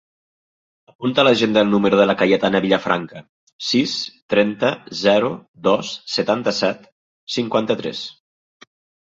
[0.91, 3.21] Apunta a l'agenda el número de la Cayetana Villafranca:
[3.67, 3.93] sis,
[4.35, 5.31] trenta, zero,
[5.69, 6.91] dos, setanta-set,
[7.37, 8.03] cinquanta-tres.